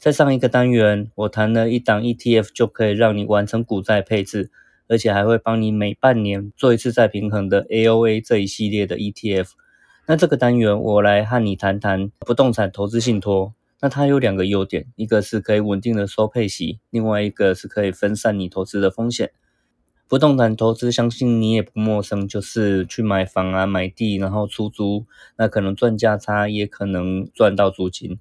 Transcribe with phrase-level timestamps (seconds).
[0.00, 4.50] 在上一个单元，我谈了一档 ETF 就可以让你完成股债配置，
[4.88, 9.50] 而且还会帮你每半年做一次再平衡的 AOA 这一系列的 ETF。
[10.06, 13.52] 那这个单元我来和你谈谈不动产投资信托。
[13.82, 19.30] 那它有两个优点，一个是可以稳定的收配息，另外一个是可以分散你投资的风险。
[20.08, 25.04] 不动产投资，相信你也不陌生，就是去买房啊、买地，然后出租，
[25.36, 28.18] 那可能赚价差，也可能赚到租金。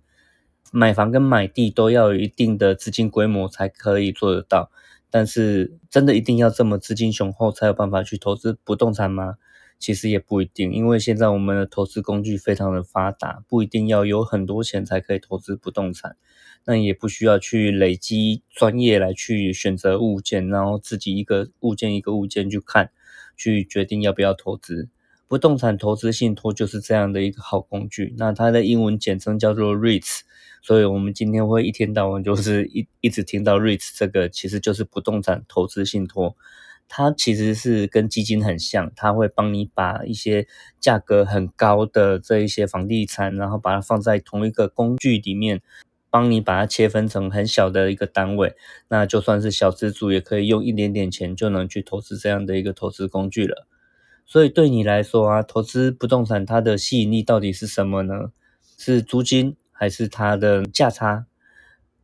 [0.72, 4.72] 买房跟买地都要有一定的资金规模才可以做得到，
[5.10, 9.36] 但是真的一定要这么资金雄厚才有办法去投资不动产吗？
[9.80, 16.18] 其实也不一定，因为现在我们的投资工具非常的发达，不一定要有很多钱才可以投资不动产，
[16.66, 22.92] 那也不需要去累积专业来去选择物件，然后自己一个物件一个物件去看，
[23.38, 24.90] 去决定要不要投资。
[25.30, 30.22] 不动产投资信托就是这样的一个好工具，那它的英文简称叫做 REITs，
[30.64, 36.36] 所以我们今天会一天到晚就是一一直听到 REITs 这个，其实就是不动产投资信托，
[36.88, 40.48] 它其实是跟基金很像，它会帮你把一些
[40.80, 45.62] 价格很高的这一些房地产，然后把它放在同一个工具里面，
[46.10, 48.56] 帮你把它切分成很小的一个单位，
[48.88, 53.68] 那就算是小资主也可以用一点点钱就能去投资这样的一个投资工具了。
[54.32, 58.32] 所以对你来说啊，投资不动产它的吸引力到底是什么呢？
[58.78, 61.26] 是租金还是它的价差？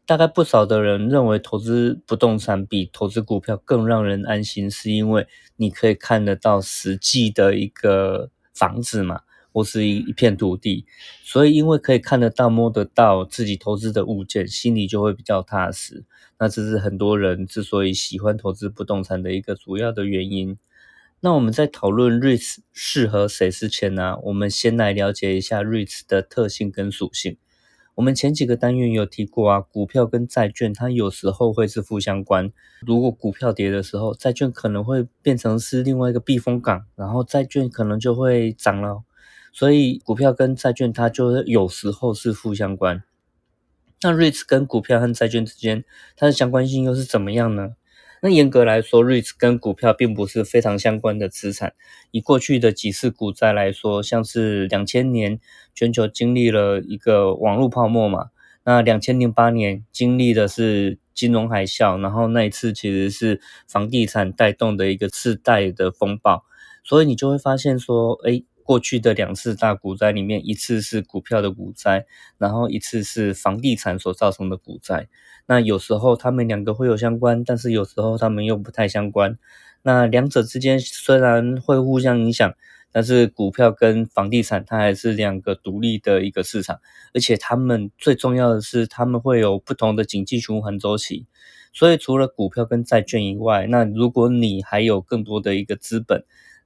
[0.08, 9.22] 大概不少的人认为投资不动产比投资股票更让人安心，是因为你可以看得到实际的一个房子嘛，
[9.54, 10.88] 或是一一片土地，
[11.24, 16.04] 所以因为可以看得到、摸得到自己投资的物件，心里就会比较踏实。
[16.40, 20.58] 那这是很多人之所以喜欢投资不动产的一个主要的原因。
[21.26, 27.38] 那我们在讨论 REITs 适合谁之前呢，我们先来了解一下 REITs 的特性跟属性。
[27.96, 32.54] 我们前几个单元有提过啊，股票跟债券它有时候会是负相关。
[32.86, 39.02] 如果股票跌的时候，债券可能会变成是另外一个避风港，然后债券可能就会涨了。
[39.52, 43.02] 所以股票跟债券它就有时候是负相关。
[44.04, 45.84] 那 REITs 跟股票和债券之间
[46.16, 47.72] 它的相关性又是怎么样呢？
[48.26, 51.76] 那严格来说，REITs 跟股票并不是非常相关的资产。
[52.10, 55.40] 以过去的几次股灾来说，像是两千年
[55.76, 58.32] 全球经历了一个网络泡沫嘛，
[58.64, 66.44] 那两千零八年经历的是金融海啸，然后那一次其实是房地产带动的一个次贷的风暴，
[66.84, 68.42] 所以你就会发现说，哎。
[68.66, 72.08] 过去的两次大股灾里面，一次是股票的股灾，
[72.40, 75.08] 然后一次是房地产所造成的股灾。
[75.46, 79.38] 那有时候他们两个会有相关，但是有时候他们又不太相关。
[79.84, 82.52] 那两者之间虽然会互相影响，
[82.92, 86.80] 但是股票跟房地产它还是两个独立的一个市场，
[87.14, 91.28] 而且他们最重要的是他们会有不同的经济循环周期。
[91.72, 96.26] 所以除了股票跟债券以外，那如果你还有更多的一个资本。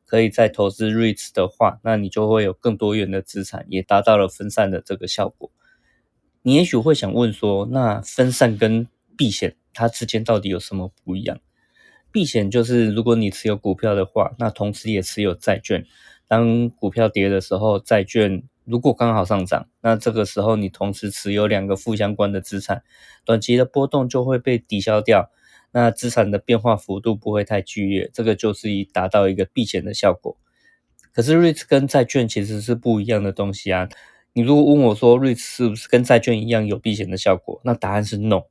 [0.10, 5.52] 可以在投资 REITs 的话，那你就会有更多元的资产，也达到了分散的这个效果。
[6.42, 11.40] 你也许会想问说，那分散跟避险它之间到底有什么不一样？
[12.12, 15.86] 避险就是如果你持有股票的话，那同时也持有债券。
[16.28, 22.82] 当股票跌的时候，债券如果刚好上涨，那这个时候你同时持有两个负相关的资产，
[23.24, 25.30] 短期的波动就会被抵消掉。
[25.72, 30.38] 那资产的变化幅度不会太剧烈，这个就是以达到一个避险的效果。
[31.12, 33.90] 可是 REITs 跟债券其实是不一样的东西啊。
[34.34, 38.44] 你如果问我说 REITs 是不是跟债券一样有避险的效果，那答案是 no。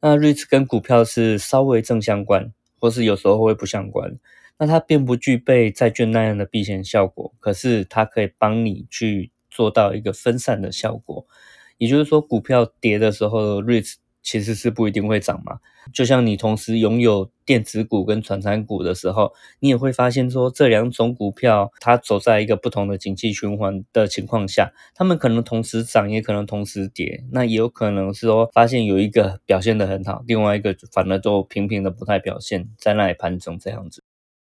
[0.00, 4.18] 那 REITs 跟股票是稍微正相关，或是有时候会不相关。
[4.58, 11.26] 那它并不具备债券那样的避险效果，可是它可以帮你去做到一个分散的效果。
[11.76, 15.60] 也就是说，股票跌的时候，REITs 其实是不一定会涨嘛，
[15.92, 34.02] 就像你同时拥有电子股跟传产股的时候，你也会发现说这两种股票它走在一个不同的景气循环的情况下，它们可能同时涨，也可能同时跌，那也有可能是说发现有一个表现的很好，另外一个反而都平平的不太表现，在那里盘整这样子。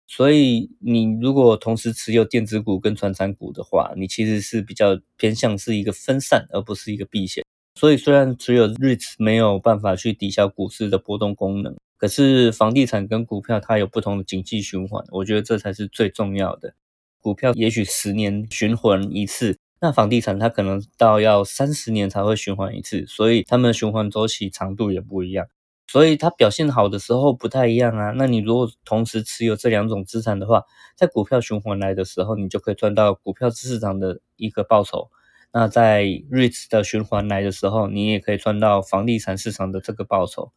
[0.09, 7.43] 所以你如果同时持有电子股跟传产股的话，你其实是比较偏向是一个分散，而不是一个避险。
[7.77, 16.73] 所以虽然只有 REITs 没有办法去抵消股市的波动功能，可是房地产跟股票它有不同的经济循环，我觉得这才是最重要的。
[17.21, 25.45] 股票也许十年循环一次，那房地产它可能到要三十年才会循环一次，所以它们的循环周期长度也不一样。
[25.85, 28.11] 所以它表现好的时候不太一样啊。
[28.15, 30.63] 那你如果同时持有这两种资产的话，
[30.95, 35.11] 在股票循环来的时候，你就可以赚到股票市场的一个报酬。
[35.59, 40.51] 那在 REITs 的循环来的时候，你也可以赚到房地产市场的这个报酬。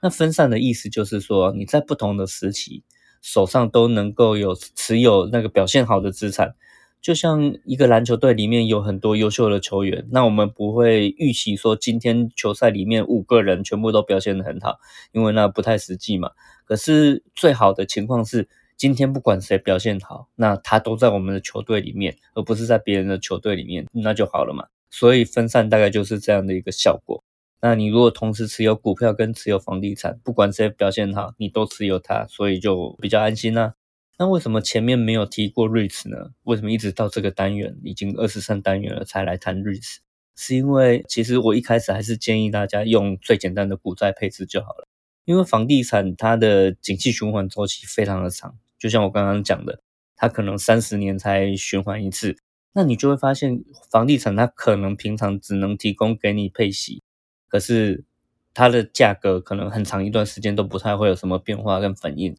[0.00, 2.84] 那分散的意思就是说，你在不同的时期
[3.20, 6.54] 手上都能够有持有那个表现好的资产。
[7.02, 14.78] 就像一个篮球队里面有很多优秀的球员，那我们不会预期说今天球赛里面五个人全部都表现得很好，
[15.10, 16.30] 因为那不太实际嘛。
[16.64, 18.48] 可是最好的情况是。
[18.76, 24.66] 今天不管谁表现好，那他都在我们的球队里面，而不是在别人的球队里面，那就好了嘛。
[24.90, 27.24] 所以分散大概就是这样的一个效果。
[27.62, 33.74] 那你如果同时持有股票跟持有房地产，不管谁表现好，你都持有它，所以就比较安心啦。
[34.18, 36.32] 那为什么前面没有提过 REITs 呢？
[36.44, 39.96] 为什么一直到这个单元已经二十三单元了才来谈 REITs？
[40.36, 44.86] 是因为其实我一开始还是建议大家用最简单的股债配置就好了，
[45.24, 48.54] 因为房地产它的景气循环周期非常的长。
[48.78, 49.80] 就像我刚刚讲的，
[50.16, 52.36] 它可能三十年才循环一次，
[52.72, 57.02] 那你就会发现房地产它可能平常只能提供给你配息，
[57.48, 58.04] 可是
[58.52, 62.36] 它的价格可能很长一段时间都不太会有什么变化跟反应，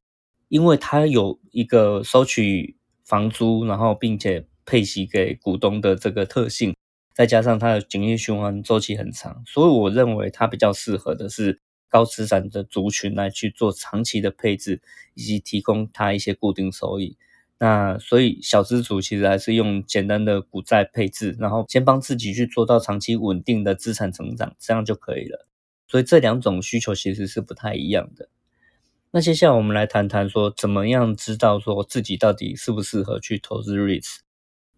[0.47, 6.75] 因为它有一个收取房租，然后并且配息给股东的这个特性，
[7.13, 11.59] 再加上它的经济循环周期很长，所以我认为它比较适合的是。
[11.89, 14.81] 高资产的族群来去做长期的配置，
[15.13, 17.17] 以及提供它一些固定收益。
[17.59, 25.47] 那所以小资主其实还是用简单的股债配置，然后先帮自己去做到长期稳定的资产成长，这样就可以了。
[25.87, 28.29] 所以这两种需求其实是不太一样的。
[29.09, 33.75] 那接下来我们来谈谈说，怎么样知道说自己到底适不适合去投资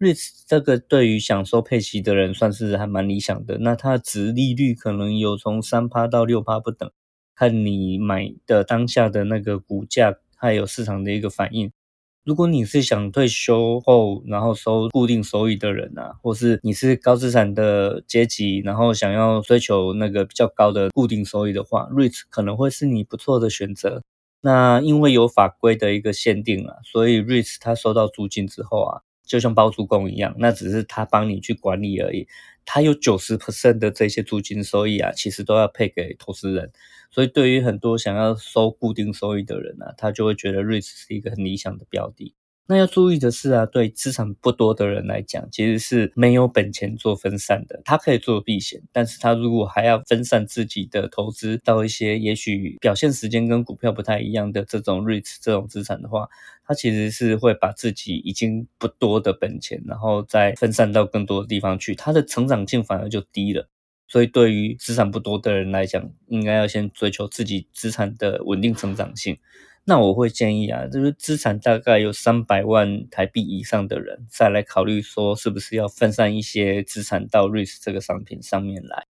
[0.00, 3.58] REITs 这个对于享受配息的人算是还蛮理想的。
[3.58, 6.90] 那它的值利率可能有从三趴到六趴不等。
[7.36, 11.70] 看你买的当下的那个股价，还有市场的一个反应。
[12.22, 24.02] 如果你是想退休后然后收固定收益的人啊，或是你是高资产的阶级，然后想要追求那个比较高的固定收益的话，REIT 可能会是你不错的选择。
[24.42, 29.00] 那因为有法规的一个限定啊，所以 REIT 它收到租金之后啊，
[29.30, 32.26] 就像包租公一样，那只是他帮你去管理而已。
[32.64, 36.72] 他有九十 percent 的这些租金收益啊，其实都要配给投资人。
[37.12, 42.34] 所以，对于很多想要收固定收益的人呢，他就会觉得 REITs 是一个很理想的标的。
[42.70, 47.82] 那要注意的是啊，对资产不多的人来讲，其实是没有本钱做分散的。
[47.84, 56.28] 他可以做避险，但是他如果还要分散自己的投资到一些也许表现时间跟股票不太一样的这种 REITs 这种资产的话，
[56.64, 63.68] 他其实是会把自己已经不多的本钱，然后再分散到更多的地方去，它的成长性反而就低了。
[64.06, 69.38] 所以，对于资产不多的人来讲，应该要先追求自己资产的稳定成长性。
[69.84, 79.06] 那我会建议啊，就是资产大概有三百万台币以上的人，再来考虑说是不是要分散一些资产到 REITs 这个商品上面来。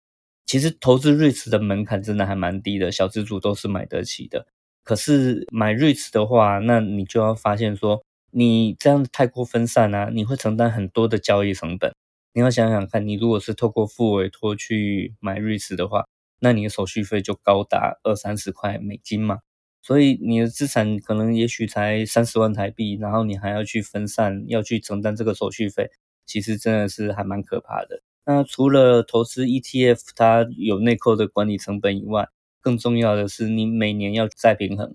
[0.46, 4.46] 其实投资 REITs 的门槛真的还蛮低的，小资主都是买得起的。
[4.82, 11.94] 可是买 REITs 的话，那你就要发现说，你这样太过分散啊，你会承担很多的交易成本。
[12.32, 16.04] 你要想想看，你如果是透过付委托去买瑞士的话，
[16.40, 19.38] 那你的手续费就高达二三十块美金嘛。
[19.84, 25.90] 所以你的资产可能也许才三十万台币，然后你还要去分散，要去承担这个手续费，
[26.24, 28.02] 其实真的是还蛮可怕的。
[28.24, 32.28] 那除了投资 ETF，它有内扣的管理成本以外，
[32.62, 34.94] 更重要的是你每年要再平衡。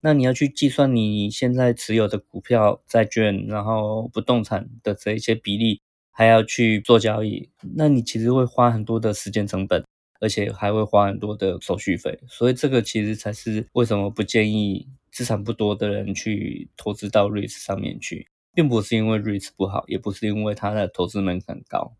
[0.00, 5.80] 那你要去计算你现在持有的股票、债券，然后不动产的这一些比例。
[6.10, 9.84] 还要去做交易，那你其实会花很多的时间成本，
[10.20, 21.96] 而且还会花很多的手续费，所以这个其实才是为什么不建议资产不多的人去投资到 REITs 上面去，并不是因为 REITs 不好，也不是因为它的投资门槛高。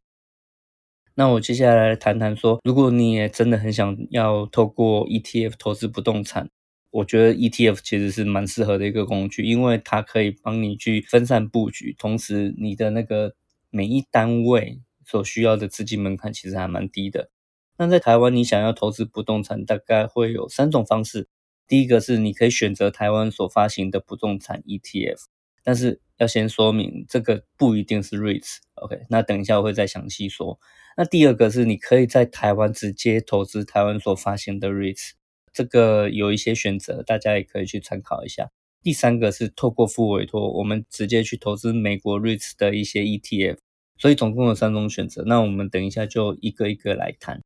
[1.15, 6.51] 那我接下来谈谈说，如果你也真的很想要透过 ETF 投资不动产，
[6.91, 13.35] 我觉得 ETF 其实是蛮适合的一个工具，因为它可以帮你去分散布局，同时你的那个。
[13.71, 17.29] 每一单位所需要的资金门槛其实还蛮低的。
[17.79, 21.29] 那在台湾，你想要投资不动产，大概会有三种方式。
[21.69, 25.19] 第一个是你可以选择台湾所发行的不动产 ETF，
[25.63, 29.03] 但是要先说明这个不一定是 REITs，OK？
[29.11, 30.59] 那等一下我会再详细说。
[30.97, 35.11] 那第二个是你可以在台湾直接投资台湾所发行的 REITs，
[35.53, 38.51] 这个有一些选择，大家也可以去参考一下。
[38.83, 43.59] 第三个是透过副委托，我们直接去投资美国 REITs 的一些 ETF，
[43.99, 45.23] 所以总共有三种选择。
[45.27, 47.43] 那我们等一下就一个一个来谈。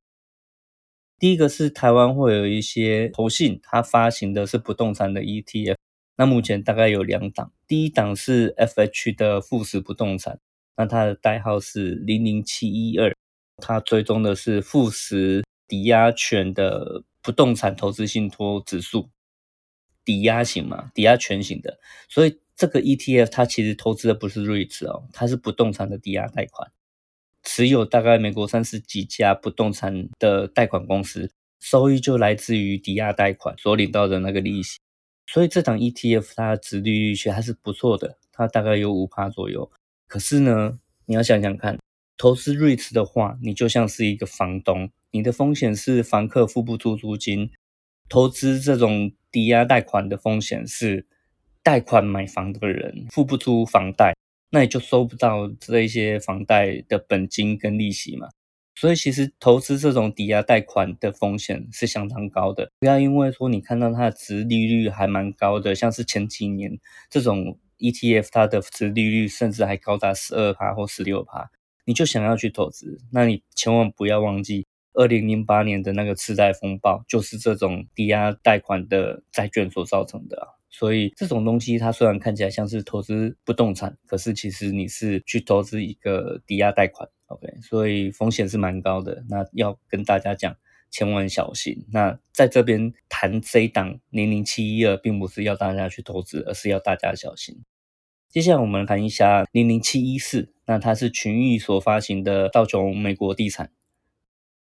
[1.23, 5.76] 第一个是台湾会有一些投信，它发行的是不动产的 ETF，
[6.17, 10.41] 那目前大概有两档，第一档是 FH 的富时不动产，
[10.76, 13.14] 那它的代号是零零七一二，
[13.59, 19.09] 它追踪的是富时抵押权的不动产投资信托指数。
[20.05, 26.69] 抵押型嘛，抵押权型的，所以这个 ETF 它其实投资的不是 REITs 哦，它是不动产的抵押贷款，
[27.42, 31.30] 持有大概美国三十几家不动产的贷款公司，
[31.61, 34.78] 收益就来自于抵押贷款所领到的那个利息，
[35.26, 39.70] 所以这档 ETF 它的值利率其实还是不错的，它大概有五趴左右。
[40.06, 41.78] 可是呢，你要想想看，
[42.16, 47.50] 投资 REITs 的话，你就像是一个房东，你的风险是房客付不出租金。
[48.08, 51.06] 投资这种抵押贷款的风险是，
[51.62, 54.12] 贷款买房的人付不出房贷，
[54.52, 58.28] 那你就收不到这一些房贷的本金跟利息嘛。
[58.75, 62.71] 所以其实投资这种抵押贷款的风险是相当高的。
[62.78, 66.78] 不要因为说你看到它的值利率还蛮高的，像是前几年
[67.11, 71.50] 这种 ETF 它的值利率甚至还高达十二趴或十六趴，
[71.85, 74.66] 你就想要去投资，那你千万不要忘记。
[74.94, 80.49] 二零零八年的那个次贷风暴，就是这种抵押贷款的债券所造成的啊。
[80.75, 87.47] 所以这种东西，它虽然看起来像是投资不动产，可是其实你是去投资一个抵押贷款，OK？
[87.61, 89.23] 所以风险是蛮高的。
[89.29, 90.57] 那要跟大家讲，
[90.91, 91.85] 千万小心。
[91.93, 97.62] 那在这边谈这一档零零七一二，并不是要大家去投资，而是要大家小心。
[98.31, 103.71] 接下来我们谈一下零零七一四，那它是群益所发行的道琼美国地产。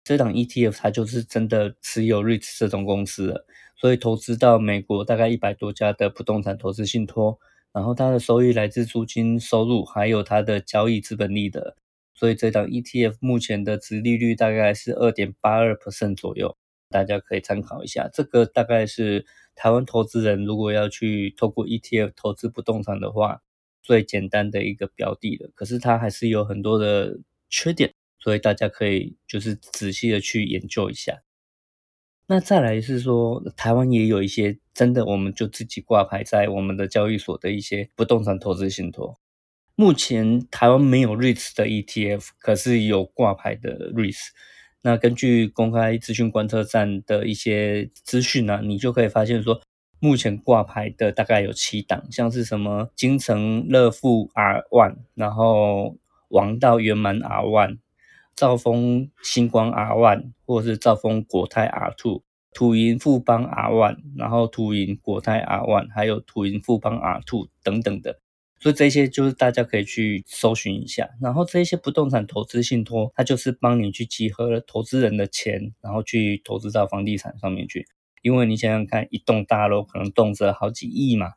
[0.04, 3.44] 这档 ETF 它就是真的持有 REITs 这种公司，
[3.76, 7.38] 所以投资到美国大概一百多家的不动产投资信托，
[7.72, 11.76] 然后它的收益来自租金收入，还有它的交易资本利得，
[12.14, 16.56] 所以这档 ETF 目前的值利率大概是二点八二 percent 左右，
[16.90, 18.08] 大家可以参考一下。
[18.12, 23.40] 这个大概是台湾投资人如果要去透过 ETF 投资不动产的话，
[23.82, 25.50] 最简单的一个标的了。
[25.54, 27.18] 可是它还是有很多的
[27.48, 27.94] 缺点。
[28.22, 31.22] 所以大家可以就是仔细的去研究一下。
[32.28, 39.18] 那再来是说，台湾也有一些真的，我们就自己挂牌在我们的交易所的一些不动产投资信托。
[39.74, 44.16] 目前台湾没有 REIT 的 ETF，可是有挂牌的 REIT。
[44.82, 49.60] 那根据公开资讯观测站的一些资讯呢，你就可以发现说，
[49.98, 55.98] 目前挂牌的大概有七档，像是什么金城乐富 R One，然后
[56.28, 57.78] 王道圆满 R One。
[58.42, 68.18] 兆丰星光 R One，或是兆丰国泰 R Two，土银富邦 R One，然后土银国泰 R One，还有土银富邦 R Two 等等的，
[68.58, 71.08] 所以这些就是大家可以去搜寻一下。
[71.20, 77.86] 然后这些不动产投资信托，它就是帮你去集合了投资人的钱，然后去投资到房地产上面去。
[78.22, 81.34] 因为你想想看，一栋大楼可能动辄好几亿嘛，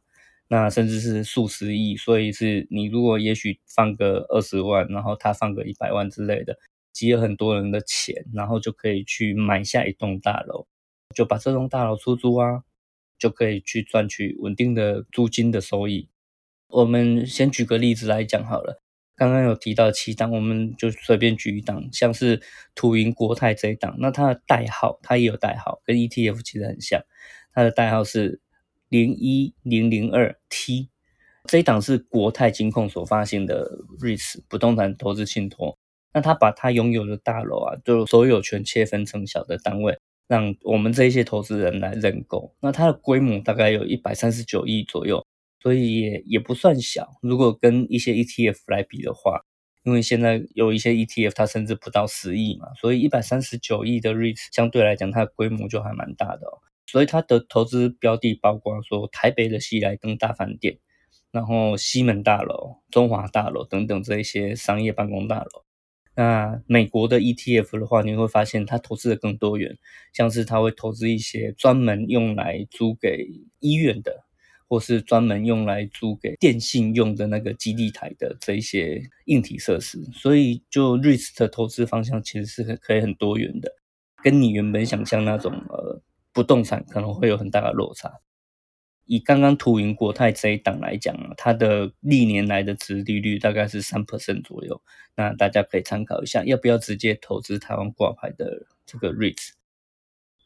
[0.47, 6.57] 那甚至是数十亿，所以是你如果也许放个二十万，然后他放个一百万之类的。
[6.95, 10.65] 集了很多人的钱，然后就可以去买下一栋大楼，
[11.13, 12.63] 就把这栋大楼出租啊，
[13.19, 16.07] 就可以去赚取稳定的租金的收益。
[16.69, 18.81] 我们先举个例子来讲好了，
[19.17, 22.41] 刚刚有提到七档，我们就随便举一档，像是
[22.73, 27.01] 土银国泰这一档，那它的代号它也有代号，跟 ETF 其实很像，
[27.53, 28.39] 它的代号是
[28.87, 30.89] 零一零零二 T，
[31.43, 35.77] 这一档是国泰金控所发行的 REITs 不动产投资信托。
[36.15, 42.55] 那他把他拥有的大楼啊，就所有权切分成小的单位，让我们这一些投资人来认购。
[42.61, 45.25] 那它的规模大概有一百三十九亿左右，
[45.61, 47.09] 所以也也不算小。
[47.21, 49.41] 如果跟一些 ETF 来比的话，
[49.83, 56.63] 因为现在有一些 ETF 它甚至不到十亿嘛，所以一百三十九亿的 REIT 相对来讲它的规模就还蛮大的哦。
[56.87, 60.77] 所以它的投资标的包括说台北的西来登大饭店，
[61.31, 65.65] 然后西门大楼、中华大楼等等这一些商业办公大楼。
[66.15, 69.77] 那美国的 ETF 的话，你会发现它投资的更多元，
[70.13, 73.27] 像是它会投资一些专门用来租给
[73.59, 74.23] 医院的，
[74.67, 80.01] 或是专门用来租给电信用的那个基地台的这一些硬体设施。
[80.13, 83.69] 所以，就 REITs 的投资方向其实是可以很多元的，
[84.23, 88.09] 跟你原本想象那种呃不动产可能会有很大的落差。
[89.05, 94.81] 以刚刚图赢国泰这一档来讲啊，它的历年来的值利率大概是三 percent 左右，
[95.15, 99.51] 那大家可以参考一下，要不要直接投资台湾挂牌的这个 REITs。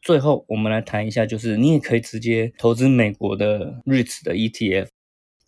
[0.02, 4.88] 最后，我们来谈一下，就是你也可以直接投资美国的 REITs 的 ETF。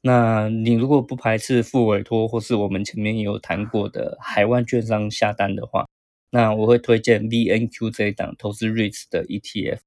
[0.02, 5.86] 那你如果不排斥付委托，或是我们前面有谈过的海外券商下单的话，
[6.30, 9.78] 那我会推荐 VNQ 这一档投资 REITs 的 ETF。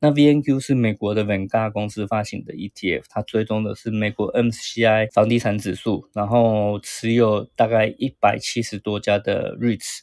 [0.00, 10.00] 那 VNQ 是美国的 Vanguard 公司发行的 ETF，它追踪的是美国 MSCI 房地产指数，然后持有大概一百七十多家的 REITs。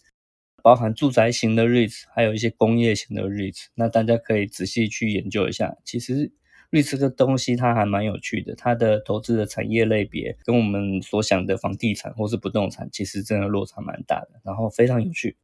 [0.64, 5.76] 包含住宅型的 REITs，还有一些工业型的 REITs，那大家可以仔细去研究一下。
[5.84, 6.32] 其实
[6.72, 15.36] REITs 这个东西它还蛮有趣的，它的投资的产业类别跟我们所想的房地产或是不动产，其实真的落差蛮大的，然后非常有趣。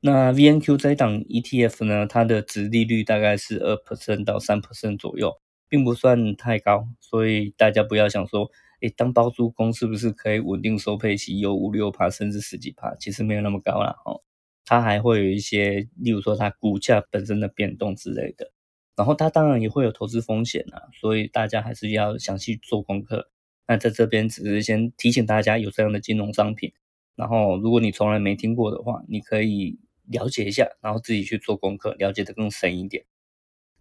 [0.00, 8.50] 那 VNQ 这档 ETF 呢，它的值利率大概是二 percent 到三 percent 左右，并不算太高，所以大家不要想说。
[8.82, 12.94] 诶，当包租公是不是可以稳定收配息，有五六趴甚至十几趴？
[12.96, 14.20] 其实没有那么高啦，哦。
[14.66, 18.52] 它还会有一些，例如说它股价本身的变动之类的。
[18.94, 23.30] 然后它当然也会有投资风险啊，所以大家还是要详细做功课。
[23.66, 26.74] 那在这边只是先提醒大家有这样的金融商品。
[27.14, 29.78] 然后如果你从来没听过的话，你可以
[30.10, 33.04] 了解一下，然后自己去做功课，了解的更深一点。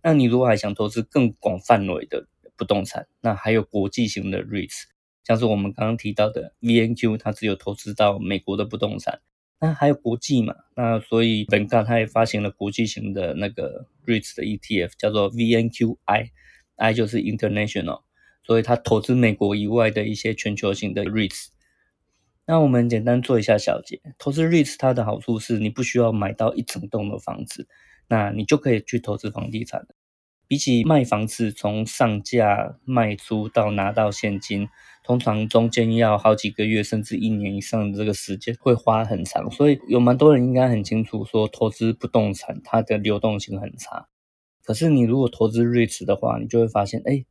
[0.03, 4.83] 那你如果还想投资更广范围的，不动产，那还有国际型的 REITs，
[5.23, 9.19] 像是我们刚刚提到的 VNQ，它只有投资到美国的不动产，
[9.59, 10.53] 那还有国际嘛？
[10.75, 18.03] 那所以本港它也发行了国际型的那个 REITs 的 ETF，叫做 VNQI，I 就是 International，
[18.43, 21.47] 所以它投资美国以外的一些全球型的 REITs。
[22.47, 27.67] 那我们简单做一下小结，投资 REITs 它的好处是你不需要买到一整栋的房子，
[28.07, 29.87] 那你就可以去投资房地产
[30.47, 34.69] 比起卖房子，从上架、卖出到拿到现金，
[35.03, 39.49] 通常中间要好几个月，甚至一年以上的这个时间会花很长。
[39.49, 44.07] 所以有蛮多人应该很清楚，说投资不动产它的流动性很差。
[44.63, 47.25] 可是你如果投资 REITs 的话，你就会发现，哎，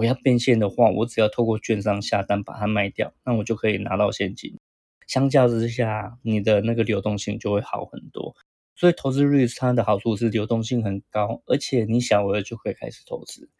[0.00, 4.58] 我要变现的话，我只要透过券商下单把它卖掉，那我就可以拿到现金。
[5.06, 8.34] 相较之下，你的那个流动性就会好很多。
[8.74, 13.50] 所以投资 REITs 它的好处是流动性很高，而且你小额就可以开始投资。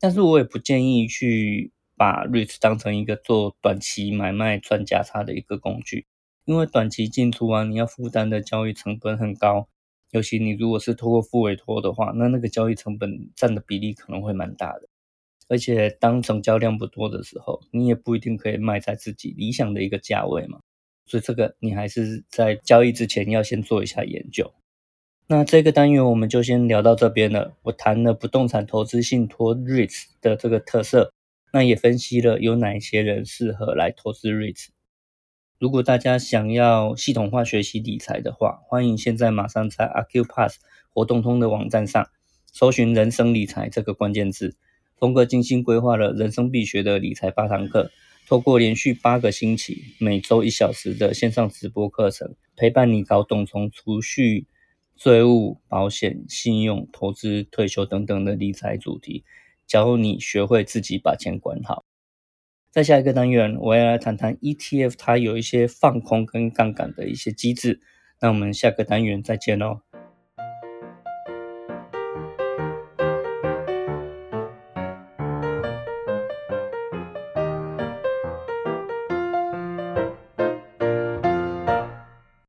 [0.00, 6.06] 但是我也不建议去把 REITs 当成一个做短期买卖赚价差的一个工具，
[6.44, 9.68] 因为短期进出啊，你要负担的交易成本很高。
[10.10, 14.88] 尤其你如果是透过付委托的话，那那个交易成本占的比例可能会蛮大的。
[15.48, 20.60] 而且当成交量不多的时候，你也不一定可以卖在自己理想的一个价位嘛。
[21.06, 24.52] 所以这个你还是在交易之前要先做一下研究。
[25.26, 27.56] 那这个单元我们就先聊到这边了。
[27.62, 31.12] 我谈了不动产投资信托 REITs 的这个特色，
[31.52, 34.68] 那也分析了有哪些人适合来投资 REITs。
[35.58, 40.56] 如果大家想要系统化学习理财的话，欢迎现在马上在 Acupass
[40.90, 42.08] 活动通的网站上
[42.52, 44.56] 搜寻“人生理财”这个关键字。
[45.04, 47.90] 峰哥精心规划了人生必学的理财八堂课，
[48.26, 54.46] 透过连续八个星期，每周一小时的线上直播课程，陪伴你搞懂从储蓄。
[54.96, 59.24] 税务、保险、信用、投资、退休等等的理财主题，
[59.66, 61.84] 教你学会自己把钱管好。
[62.70, 67.82] 在下一个单元，我要来谈谈 ETF，它有一些放空跟杠杆的一些机制。
[68.22, 69.80] 那我们下个单元再见喽。